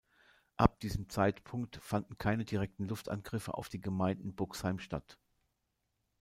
[0.57, 5.19] Ab diesem Zeitpunkt fanden keine direkten Luftangriffe auf die Gemeinden Buxheim statt.